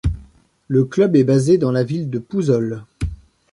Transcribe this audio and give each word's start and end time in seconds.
Le 0.67 0.83
club 0.85 1.15
est 1.15 1.23
basé 1.23 1.59
dans 1.59 1.71
la 1.71 1.83
ville 1.83 2.09
de 2.09 2.17
Pouzzoles. 2.17 2.85